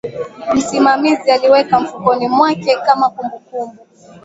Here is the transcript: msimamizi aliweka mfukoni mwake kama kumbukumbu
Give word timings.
msimamizi 0.53 1.31
aliweka 1.31 1.79
mfukoni 1.79 2.27
mwake 2.27 2.75
kama 2.85 3.09
kumbukumbu 3.09 3.85